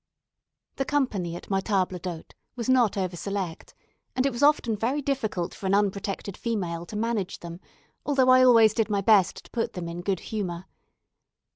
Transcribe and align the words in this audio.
The 0.77 0.85
company 0.85 1.35
at 1.35 1.51
my 1.51 1.59
table 1.61 1.99
d'hôte 1.99 2.31
was 2.55 2.67
not 2.67 2.97
over 2.97 3.15
select; 3.15 3.75
and 4.15 4.25
it 4.25 4.31
was 4.31 4.41
often 4.41 4.75
very 4.75 4.99
difficult 4.99 5.53
for 5.53 5.67
an 5.67 5.75
unprotected 5.75 6.35
female 6.37 6.87
to 6.87 6.95
manage 6.95 7.41
them, 7.41 7.59
although 8.03 8.29
I 8.31 8.43
always 8.43 8.73
did 8.73 8.89
my 8.89 9.01
best 9.01 9.43
to 9.45 9.51
put 9.51 9.73
them 9.73 9.87
in 9.87 10.01
good 10.01 10.21
humour. 10.33 10.65